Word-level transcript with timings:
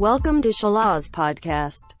Welcome 0.00 0.40
to 0.40 0.48
Shalaz 0.48 1.12
Podcast. 1.12 1.92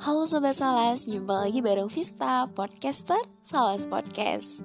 Halo 0.00 0.24
Sobat 0.24 0.56
Salas, 0.56 1.04
jumpa 1.04 1.44
lagi 1.44 1.60
bareng 1.60 1.92
Vista, 1.92 2.48
podcaster 2.56 3.20
Salas 3.44 3.84
Podcast 3.84 4.64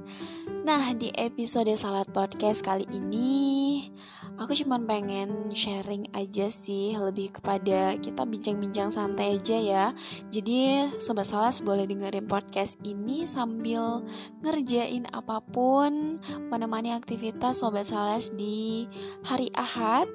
Nah, 0.60 0.92
di 0.92 1.08
episode 1.16 1.72
Salat 1.80 2.12
Podcast 2.12 2.60
kali 2.68 2.84
ini 2.92 3.88
Aku 4.36 4.52
cuma 4.52 4.76
pengen 4.84 5.56
sharing 5.56 6.12
aja 6.12 6.52
sih 6.52 7.00
Lebih 7.00 7.40
kepada 7.40 7.96
kita 7.96 8.28
bincang-bincang 8.28 8.92
santai 8.92 9.40
aja 9.40 9.56
ya 9.56 9.86
Jadi 10.28 10.92
Sobat 11.00 11.32
Salas 11.32 11.64
boleh 11.64 11.88
dengerin 11.88 12.28
podcast 12.28 12.76
ini 12.84 13.24
Sambil 13.24 14.04
ngerjain 14.44 15.08
apa 15.16 15.40
pun 15.40 16.20
Menemani 16.52 16.92
aktivitas 16.92 17.64
Sobat 17.64 17.88
Salas 17.88 18.36
di 18.36 18.84
hari 19.24 19.48
Ahad 19.56 20.12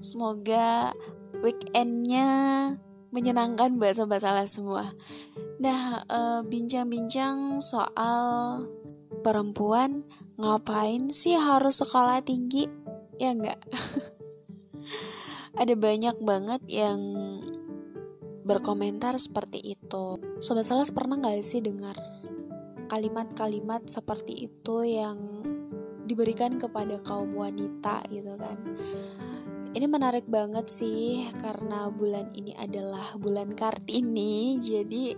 Semoga 0.00 0.96
weekendnya 1.44 2.28
menyenangkan 3.16 3.80
buat 3.80 3.96
sobat 3.96 4.20
salah 4.20 4.44
semua. 4.44 4.92
Nah, 5.56 6.04
eh, 6.04 6.40
bincang-bincang 6.44 7.64
soal 7.64 8.60
perempuan 9.20 10.04
ngapain 10.36 11.08
sih 11.12 11.36
harus 11.36 11.80
sekolah 11.80 12.20
tinggi? 12.24 12.68
Ya 13.16 13.32
enggak? 13.32 13.60
Ada 15.60 15.72
banyak 15.72 16.16
banget 16.20 16.62
yang 16.68 17.00
berkomentar 18.46 19.18
seperti 19.18 19.74
itu. 19.74 20.20
Sobat 20.38 20.68
salah 20.68 20.86
pernah 20.92 21.18
nggak 21.18 21.42
sih 21.42 21.64
dengar 21.64 21.96
kalimat-kalimat 22.86 23.90
seperti 23.90 24.46
itu 24.46 24.86
yang 24.86 25.18
diberikan 26.06 26.54
kepada 26.54 27.02
kaum 27.02 27.34
wanita 27.34 28.06
gitu 28.12 28.38
kan? 28.38 28.58
Ini 29.76 29.84
menarik 29.90 30.24
banget 30.24 30.72
sih 30.72 31.28
karena 31.36 31.92
bulan 31.92 32.32
ini 32.32 32.56
adalah 32.56 33.12
bulan 33.18 33.52
Kartini. 33.52 34.56
Jadi 34.62 35.12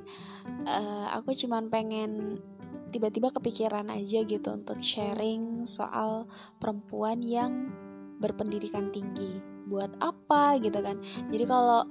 uh, 0.66 1.14
aku 1.14 1.30
cuman 1.36 1.70
pengen 1.70 2.42
tiba-tiba 2.88 3.32
kepikiran 3.32 3.92
aja 3.92 4.24
gitu 4.24 4.48
untuk 4.52 4.80
sharing 4.80 5.68
soal 5.68 6.26
perempuan 6.58 7.20
yang 7.20 7.72
berpendidikan 8.18 8.90
tinggi. 8.90 9.40
Buat 9.68 10.00
apa 10.00 10.56
gitu 10.58 10.80
kan? 10.80 10.98
Jadi 11.28 11.44
kalau 11.44 11.84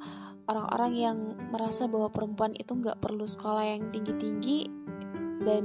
orang-orang 0.47 0.93
yang 0.95 1.17
merasa 1.51 1.85
bahwa 1.85 2.09
perempuan 2.09 2.55
itu 2.55 2.71
nggak 2.73 3.03
perlu 3.03 3.27
sekolah 3.27 3.67
yang 3.67 3.91
tinggi-tinggi 3.91 4.71
dan 5.43 5.63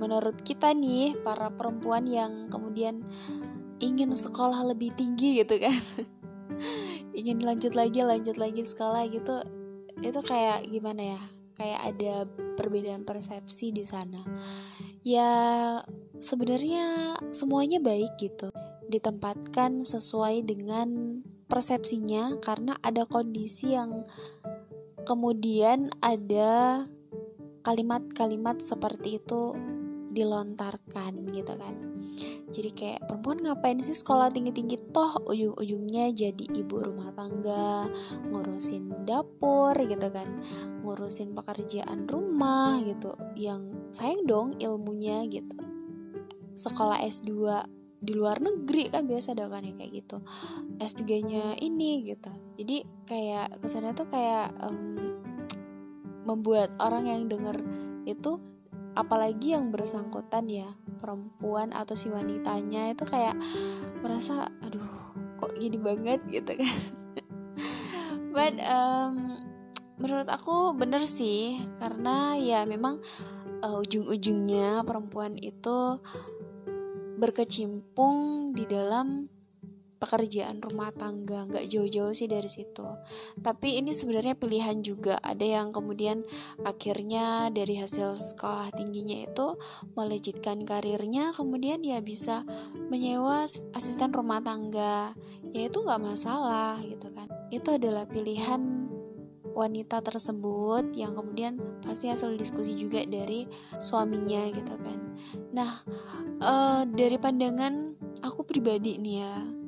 menurut 0.00 0.40
kita 0.42 0.74
nih 0.74 1.14
para 1.22 1.52
perempuan 1.52 2.08
yang 2.08 2.50
kemudian 2.50 3.06
ingin 3.78 4.10
sekolah 4.10 4.66
lebih 4.74 4.90
tinggi 4.98 5.44
gitu 5.44 5.62
kan 5.62 5.78
ingin 7.18 7.44
lanjut 7.44 7.78
lagi 7.78 8.02
lanjut 8.02 8.34
lagi 8.40 8.66
sekolah 8.66 9.06
gitu 9.12 9.46
itu 10.02 10.20
kayak 10.26 10.66
gimana 10.66 11.18
ya 11.18 11.22
kayak 11.62 11.94
ada 11.94 12.26
perbedaan 12.58 13.06
persepsi 13.06 13.70
di 13.70 13.86
sana. 13.86 14.26
Ya 15.06 15.30
sebenarnya 16.18 17.14
semuanya 17.30 17.78
baik 17.78 18.18
gitu. 18.18 18.50
Ditempatkan 18.90 19.86
sesuai 19.86 20.42
dengan 20.42 21.22
persepsinya 21.46 22.42
karena 22.42 22.74
ada 22.82 23.06
kondisi 23.06 23.78
yang 23.78 24.02
kemudian 25.06 25.94
ada 26.02 26.82
kalimat-kalimat 27.62 28.58
seperti 28.58 29.22
itu 29.22 29.54
dilontarkan 30.10 31.30
gitu 31.30 31.54
kan 31.54 31.91
jadi 32.52 32.70
kayak 32.76 33.00
perempuan 33.08 33.38
ngapain 33.40 33.80
sih 33.80 33.96
sekolah 33.96 34.28
tinggi-tinggi 34.28 34.92
toh? 34.92 35.16
Ujung-ujungnya 35.24 36.12
jadi 36.12 36.44
ibu 36.52 36.76
rumah 36.84 37.08
tangga 37.16 37.88
ngurusin 38.28 39.08
dapur 39.08 39.72
gitu 39.80 40.08
kan. 40.12 40.28
Ngurusin 40.84 41.32
pekerjaan 41.32 42.04
rumah 42.04 42.76
gitu. 42.84 43.16
Yang 43.38 43.72
sayang 43.96 44.28
dong 44.28 44.48
ilmunya 44.60 45.24
gitu. 45.32 45.56
Sekolah 46.52 47.00
S2 47.00 47.32
di 48.02 48.12
luar 48.18 48.42
negeri 48.42 48.90
kan 48.90 49.06
biasa 49.06 49.32
ada 49.32 49.48
kan 49.48 49.64
ya 49.64 49.72
kayak 49.72 49.92
gitu. 50.04 50.20
S3 50.76 51.02
nya 51.24 51.44
ini 51.56 52.04
gitu. 52.04 52.32
Jadi 52.60 52.84
kayak 53.08 53.64
kesannya 53.64 53.96
tuh 53.96 54.08
kayak 54.12 54.52
um, 54.60 55.16
membuat 56.28 56.76
orang 56.76 57.08
yang 57.08 57.22
denger 57.32 57.64
itu 58.04 58.38
apalagi 58.92 59.56
yang 59.56 59.72
bersangkutan 59.72 60.46
ya 60.52 60.68
perempuan 61.00 61.72
atau 61.72 61.96
si 61.96 62.12
wanitanya 62.12 62.92
itu 62.92 63.04
kayak 63.06 63.36
merasa 64.00 64.48
aduh 64.60 64.88
kok 65.40 65.54
gini 65.58 65.78
banget 65.80 66.20
gitu 66.28 66.52
kan. 66.58 66.78
But 68.36 68.56
um, 68.64 69.42
menurut 70.00 70.28
aku 70.28 70.72
bener 70.74 71.04
sih 71.04 71.60
karena 71.78 72.34
ya 72.40 72.64
memang 72.64 73.02
uh, 73.62 73.82
ujung-ujungnya 73.82 74.82
perempuan 74.82 75.38
itu 75.38 76.00
berkecimpung 77.20 78.50
di 78.56 78.66
dalam 78.66 79.30
pekerjaan 80.02 80.58
rumah 80.58 80.90
tangga 80.90 81.46
nggak 81.46 81.70
jauh-jauh 81.70 82.10
sih 82.10 82.26
dari 82.26 82.50
situ. 82.50 82.82
Tapi 83.38 83.78
ini 83.78 83.94
sebenarnya 83.94 84.34
pilihan 84.34 84.82
juga. 84.82 85.22
Ada 85.22 85.62
yang 85.62 85.70
kemudian 85.70 86.26
akhirnya 86.66 87.54
dari 87.54 87.78
hasil 87.78 88.18
sekolah 88.18 88.74
tingginya 88.74 89.30
itu 89.30 89.54
melejitkan 89.94 90.66
karirnya 90.66 91.30
kemudian 91.30 91.86
ya 91.86 92.02
bisa 92.02 92.42
menyewa 92.90 93.46
asisten 93.78 94.10
rumah 94.10 94.42
tangga. 94.42 95.14
Ya 95.54 95.70
itu 95.70 95.78
nggak 95.78 96.02
masalah 96.02 96.82
gitu 96.82 97.06
kan. 97.14 97.30
Itu 97.54 97.78
adalah 97.78 98.10
pilihan 98.10 98.90
wanita 99.52 100.00
tersebut 100.02 100.96
yang 100.96 101.12
kemudian 101.12 101.60
pasti 101.84 102.08
hasil 102.08 102.34
diskusi 102.40 102.74
juga 102.74 103.04
dari 103.06 103.46
suaminya 103.78 104.50
gitu 104.50 104.74
kan. 104.80 104.98
Nah 105.52 105.84
uh, 106.42 106.82
dari 106.88 107.20
pandangan 107.20 107.94
aku 108.24 108.42
pribadi 108.42 108.96
nih 108.96 109.16
ya 109.22 109.61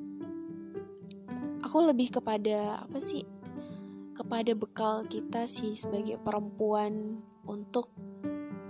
aku 1.75 1.91
lebih 1.91 2.23
kepada 2.23 2.87
apa 2.87 3.03
sih 3.03 3.27
kepada 4.15 4.55
bekal 4.55 5.11
kita 5.11 5.43
sih 5.51 5.75
sebagai 5.75 6.23
perempuan 6.23 7.19
untuk 7.51 7.91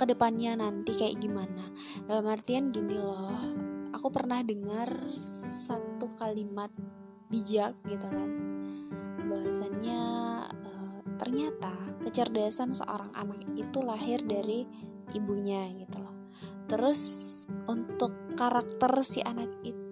ke 0.01 0.09
depannya 0.09 0.57
nanti 0.57 0.97
kayak 0.97 1.21
gimana. 1.21 1.69
Dalam 2.09 2.25
artian 2.33 2.73
gini 2.73 2.97
loh 2.97 3.29
aku 3.93 4.09
pernah 4.09 4.41
dengar 4.41 4.89
satu 5.69 6.17
kalimat 6.17 6.73
bijak 7.29 7.77
gitu 7.85 8.09
kan. 8.09 8.31
Bahwasannya 9.29 10.01
uh, 10.65 11.05
ternyata 11.21 11.77
kecerdasan 12.09 12.73
seorang 12.73 13.13
anak 13.13 13.45
itu 13.53 13.85
lahir 13.85 14.25
dari 14.25 14.65
ibunya 15.13 15.69
gitu 15.77 16.01
loh. 16.01 16.33
Terus 16.73 17.05
untuk 17.69 18.17
karakter 18.33 18.97
si 19.05 19.21
anak 19.21 19.61
itu 19.61 19.84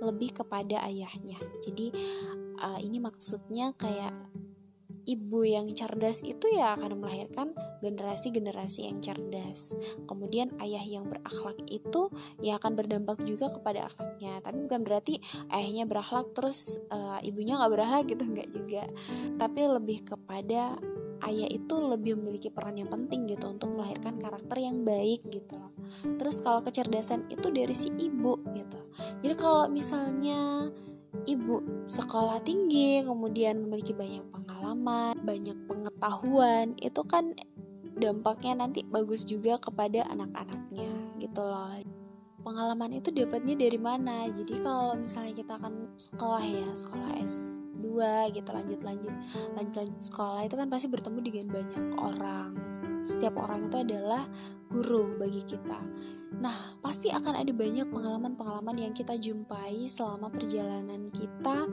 lebih 0.00 0.42
kepada 0.42 0.84
ayahnya. 0.88 1.38
Jadi 1.64 1.92
uh, 2.60 2.80
ini 2.80 2.98
maksudnya 3.00 3.72
kayak 3.76 4.12
ibu 5.08 5.42
yang 5.42 5.72
cerdas 5.72 6.20
itu 6.22 6.46
ya 6.52 6.76
akan 6.76 7.00
melahirkan 7.00 7.56
generasi-generasi 7.80 8.86
yang 8.86 8.98
cerdas. 9.00 9.72
Kemudian 10.04 10.54
ayah 10.60 10.84
yang 10.84 11.08
berakhlak 11.08 11.56
itu 11.66 12.12
ya 12.38 12.60
akan 12.60 12.76
berdampak 12.76 13.18
juga 13.24 13.50
kepada 13.50 13.88
akhlaknya. 13.90 14.38
Tapi 14.44 14.58
bukan 14.68 14.80
berarti 14.84 15.18
ayahnya 15.50 15.88
berakhlak 15.88 16.30
terus 16.36 16.78
uh, 16.92 17.18
ibunya 17.24 17.56
nggak 17.56 17.72
berakhlak 17.72 18.04
gitu 18.12 18.24
nggak 18.28 18.50
juga. 18.52 18.84
Tapi 19.40 19.60
lebih 19.66 19.98
kepada 20.04 20.76
ayah 21.26 21.48
itu 21.50 21.74
lebih 21.80 22.16
memiliki 22.16 22.48
peran 22.48 22.78
yang 22.78 22.88
penting 22.88 23.28
gitu 23.28 23.48
untuk 23.50 23.72
melahirkan 23.72 24.16
karakter 24.16 24.56
yang 24.60 24.84
baik 24.84 25.20
gitu. 25.28 25.58
Terus 26.16 26.40
kalau 26.40 26.64
kecerdasan 26.64 27.28
itu 27.28 27.48
dari 27.52 27.74
si 27.76 27.92
ibu 27.92 28.40
gitu. 28.54 28.80
Jadi 29.20 29.34
kalau 29.36 29.68
misalnya 29.68 30.70
ibu 31.26 31.84
sekolah 31.90 32.40
tinggi 32.46 33.02
kemudian 33.02 33.66
memiliki 33.66 33.92
banyak 33.92 34.24
pengalaman 34.30 35.14
banyak 35.20 35.58
pengetahuan 35.66 36.78
itu 36.78 37.02
kan 37.04 37.34
dampaknya 37.98 38.64
nanti 38.64 38.86
bagus 38.86 39.26
juga 39.28 39.60
kepada 39.60 40.06
anak-anaknya 40.08 40.90
gitu 41.20 41.42
loh 41.42 41.76
pengalaman 42.40 42.96
itu 42.96 43.12
dapatnya 43.12 43.54
dari 43.56 43.78
mana? 43.78 44.26
Jadi 44.32 44.60
kalau 44.60 44.96
misalnya 44.96 45.34
kita 45.36 45.52
akan 45.60 45.94
sekolah 45.96 46.44
ya 46.44 46.68
sekolah 46.72 47.10
S2 47.24 47.86
gitu 48.34 48.50
lanjut 48.50 48.80
lanjut 48.80 49.12
lanjut 49.56 49.74
lanjut 49.76 50.02
sekolah 50.02 50.40
itu 50.44 50.54
kan 50.56 50.68
pasti 50.68 50.86
bertemu 50.88 51.18
dengan 51.20 51.46
banyak 51.52 51.84
orang. 52.00 52.50
Setiap 53.04 53.34
orang 53.40 53.66
itu 53.66 53.76
adalah 53.80 54.24
guru 54.70 55.18
bagi 55.18 55.42
kita. 55.44 55.80
Nah 56.40 56.78
pasti 56.80 57.12
akan 57.12 57.42
ada 57.42 57.52
banyak 57.52 57.86
pengalaman-pengalaman 57.90 58.76
yang 58.88 58.92
kita 58.96 59.18
jumpai 59.18 59.84
selama 59.84 60.30
perjalanan 60.30 61.10
kita 61.10 61.68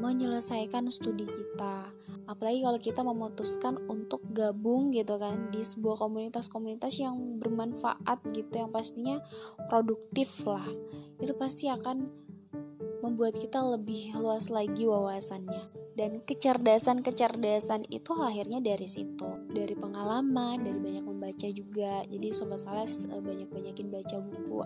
menyelesaikan 0.00 0.88
studi 0.88 1.28
kita. 1.28 1.92
Apalagi 2.24 2.64
kalau 2.64 2.80
kita 2.80 3.00
memutuskan 3.04 3.76
untuk 3.86 4.24
gabung 4.32 4.90
gitu 4.96 5.20
kan 5.20 5.52
di 5.52 5.60
sebuah 5.60 6.00
komunitas-komunitas 6.00 6.96
yang 6.96 7.36
bermanfaat 7.36 8.24
gitu 8.32 8.64
yang 8.64 8.72
pastinya 8.72 9.20
produktif 9.68 10.32
lah. 10.48 10.64
Itu 11.20 11.36
pasti 11.36 11.68
akan 11.68 12.08
membuat 13.00 13.40
kita 13.40 13.60
lebih 13.60 14.16
luas 14.16 14.48
lagi 14.52 14.84
wawasannya. 14.88 15.80
Dan 15.90 16.24
kecerdasan-kecerdasan 16.24 17.90
itu 17.92 18.16
lahirnya 18.16 18.62
dari 18.62 18.88
situ. 18.88 19.36
Dari 19.50 19.74
pengalaman 19.76 20.64
dari 20.64 20.78
banyak 20.78 21.04
membaca 21.04 21.48
juga. 21.52 22.06
Jadi 22.08 22.32
sobat 22.32 22.62
sales 22.62 23.04
eh, 23.10 23.20
banyak-banyakin 23.20 23.88
baca 23.90 24.16
buku. 24.22 24.56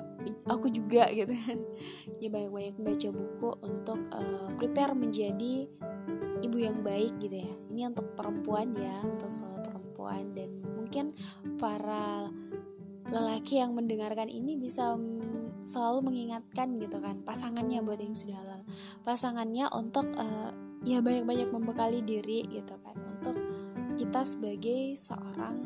Aku 0.46 0.66
juga 0.70 1.10
gitu 1.10 1.32
kan. 1.32 1.58
Ya 2.22 2.28
banyak-banyak 2.30 2.76
baca 2.78 3.08
buku 3.10 3.50
untuk 3.64 3.98
uh, 4.14 4.43
prepare 4.64 4.96
menjadi 4.96 5.68
ibu 6.40 6.56
yang 6.56 6.80
baik 6.80 7.20
gitu 7.20 7.44
ya. 7.44 7.52
Ini 7.68 7.92
untuk 7.92 8.16
perempuan 8.16 8.72
ya 8.72 9.04
untuk 9.04 9.28
selalu 9.28 9.60
perempuan. 9.60 10.32
Dan 10.32 10.64
mungkin 10.72 11.12
para 11.60 12.32
lelaki 13.12 13.60
yang 13.60 13.76
mendengarkan 13.76 14.32
ini 14.32 14.56
bisa 14.56 14.96
selalu 15.68 16.12
mengingatkan 16.12 16.80
gitu 16.80 16.96
kan 17.00 17.20
pasangannya 17.28 17.84
buat 17.84 18.00
yang 18.00 18.16
sudah 18.16 18.40
halal. 18.40 18.64
Pasangannya 19.04 19.68
untuk 19.76 20.08
uh, 20.16 20.56
ya 20.88 21.04
banyak-banyak 21.04 21.52
membekali 21.52 22.00
diri 22.00 22.48
gitu 22.48 22.72
kan. 22.80 22.96
Untuk 22.96 23.36
kita 24.00 24.24
sebagai 24.24 24.96
seorang 24.96 25.60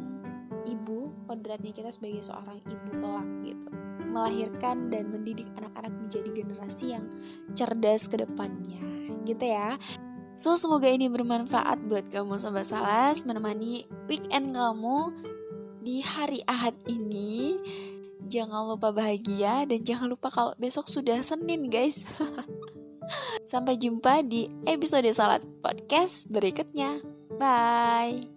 ibu 0.66 1.14
kodratnya 1.30 1.70
kita 1.70 1.94
sebagai 1.94 2.26
seorang 2.26 2.58
ibu 2.66 2.98
pelak 2.98 3.28
gitu. 3.46 3.70
Melahirkan 4.08 4.90
dan 4.90 5.12
mendidik 5.12 5.46
anak-anak 5.54 5.94
menjadi 5.94 6.30
generasi 6.32 6.96
yang 6.96 7.06
cerdas 7.52 8.08
ke 8.08 8.18
depannya 8.18 8.77
gitu 9.28 9.44
ya. 9.44 9.76
So 10.38 10.54
semoga 10.56 10.86
ini 10.86 11.10
bermanfaat 11.10 11.84
buat 11.90 12.08
kamu 12.14 12.38
Sobat 12.38 12.70
Salas 12.70 13.26
Menemani 13.26 13.90
weekend 14.06 14.54
kamu 14.54 15.12
di 15.82 16.00
hari 16.00 16.40
Ahad 16.46 16.78
ini. 16.86 17.58
Jangan 18.28 18.70
lupa 18.70 18.94
bahagia 18.94 19.66
dan 19.66 19.80
jangan 19.82 20.08
lupa 20.14 20.30
kalau 20.30 20.52
besok 20.56 20.86
sudah 20.86 21.20
Senin 21.26 21.68
guys. 21.68 22.06
Sampai 23.50 23.80
jumpa 23.80 24.22
di 24.22 24.46
episode 24.68 25.08
Salat 25.10 25.42
Podcast 25.58 26.28
berikutnya. 26.30 27.02
Bye. 27.34 28.30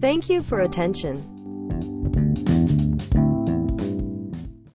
Thank 0.00 0.28
you 0.30 0.42
for 0.42 0.60
attention. 0.60 1.35